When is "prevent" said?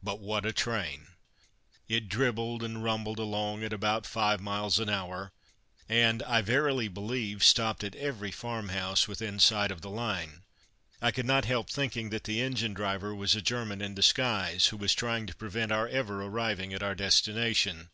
15.34-15.72